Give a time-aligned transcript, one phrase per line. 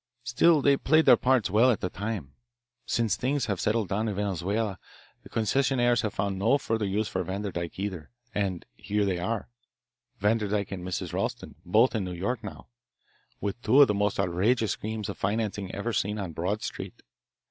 [0.23, 2.33] Still they played their parts well at the time.
[2.87, 4.79] Since things have settled down in Venezuela,
[5.21, 9.47] the concessionaires have found no further use for Vanderdyke either, and here they are,
[10.19, 11.13] Vanderdyke and Mrs.
[11.13, 12.65] Ralston, both in New York now,
[13.39, 17.03] with two of the most outrageous schemes of financing ever seen on Broad Street.